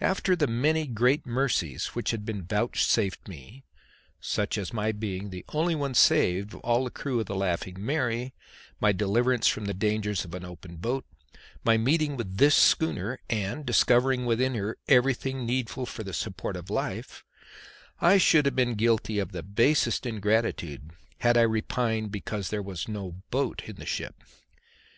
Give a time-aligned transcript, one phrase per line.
[0.00, 3.64] After the many great mercies which had been vouchsafed me,
[4.18, 7.74] such as my being the only one saved of all the crew of the Laughing
[7.78, 8.32] Mary,
[8.80, 11.04] my deliverance from the dangers of an open boat,
[11.64, 16.70] my meeting with this schooner and discovering within her everything needful for the support of
[16.70, 17.22] life,
[18.00, 22.88] I should have been guilty of the basest ingratitude had I repined because there was
[22.88, 24.14] no boat in the ship.